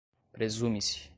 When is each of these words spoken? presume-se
presume-se 0.33 1.09